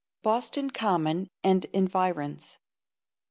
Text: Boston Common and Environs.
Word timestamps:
Boston 0.23 0.71
Common 0.71 1.29
and 1.43 1.65
Environs. 1.73 2.57